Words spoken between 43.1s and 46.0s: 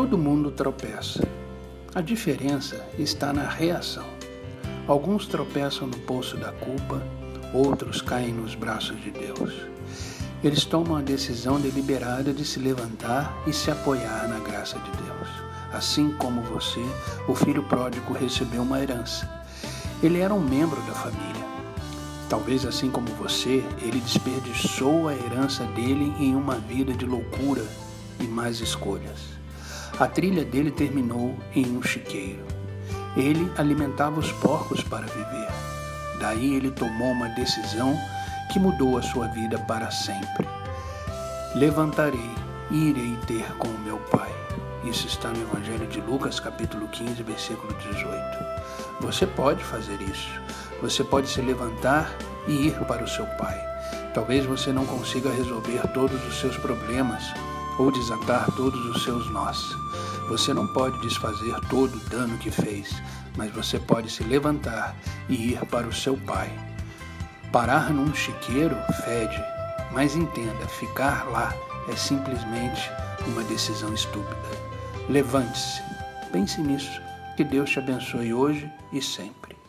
ter com o meu Pai. Isso está no Evangelho de